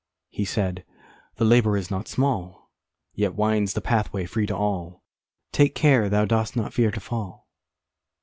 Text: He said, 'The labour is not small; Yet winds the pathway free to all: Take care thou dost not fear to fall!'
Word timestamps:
He 0.31 0.45
said, 0.45 0.83
'The 1.35 1.45
labour 1.45 1.77
is 1.77 1.91
not 1.91 2.07
small; 2.07 2.71
Yet 3.13 3.35
winds 3.35 3.73
the 3.73 3.81
pathway 3.81 4.25
free 4.25 4.47
to 4.47 4.55
all: 4.55 5.03
Take 5.51 5.75
care 5.75 6.09
thou 6.09 6.25
dost 6.25 6.55
not 6.55 6.73
fear 6.73 6.89
to 6.89 6.99
fall!' 6.99 7.45